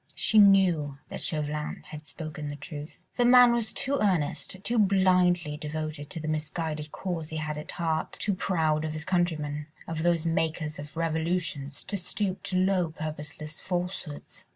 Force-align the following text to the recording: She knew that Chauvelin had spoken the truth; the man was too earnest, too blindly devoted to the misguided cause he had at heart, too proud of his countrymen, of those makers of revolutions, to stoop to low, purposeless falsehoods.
She 0.15 0.39
knew 0.39 0.97
that 1.09 1.21
Chauvelin 1.21 1.83
had 1.89 2.07
spoken 2.07 2.47
the 2.47 2.55
truth; 2.55 2.99
the 3.17 3.23
man 3.23 3.53
was 3.53 3.71
too 3.71 3.99
earnest, 4.01 4.57
too 4.63 4.79
blindly 4.79 5.57
devoted 5.57 6.09
to 6.09 6.19
the 6.19 6.27
misguided 6.27 6.91
cause 6.91 7.29
he 7.29 7.37
had 7.37 7.55
at 7.55 7.69
heart, 7.73 8.13
too 8.13 8.33
proud 8.33 8.83
of 8.83 8.93
his 8.93 9.05
countrymen, 9.05 9.67
of 9.87 10.01
those 10.01 10.25
makers 10.25 10.79
of 10.79 10.97
revolutions, 10.97 11.83
to 11.83 11.97
stoop 11.97 12.41
to 12.45 12.57
low, 12.57 12.89
purposeless 12.97 13.59
falsehoods. 13.59 14.45